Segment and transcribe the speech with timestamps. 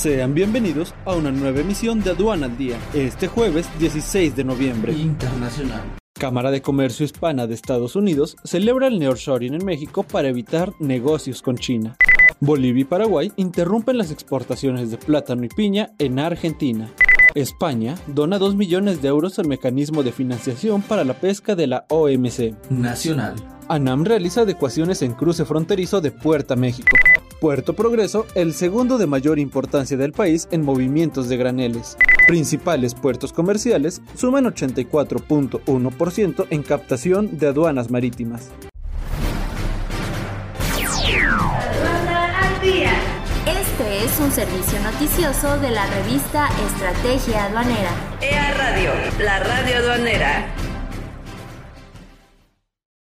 [0.00, 4.94] Sean bienvenidos a una nueva emisión de Aduana al Día, este jueves 16 de noviembre.
[4.94, 5.82] Internacional.
[6.18, 11.42] Cámara de Comercio Hispana de Estados Unidos celebra el nearshoring en México para evitar negocios
[11.42, 11.98] con China.
[12.40, 16.90] Bolivia y Paraguay interrumpen las exportaciones de plátano y piña en Argentina.
[17.34, 21.84] España dona 2 millones de euros al mecanismo de financiación para la pesca de la
[21.90, 22.70] OMC.
[22.70, 23.34] Nacional.
[23.68, 26.96] ANAM realiza adecuaciones en cruce fronterizo de Puerta México.
[27.40, 31.96] Puerto Progreso, el segundo de mayor importancia del país en movimientos de graneles.
[32.28, 38.50] Principales puertos comerciales suman 84.1% en captación de aduanas marítimas.
[43.80, 47.90] Este es un servicio noticioso de la revista Estrategia Aduanera.
[48.20, 50.19] EA Radio, la radio aduanera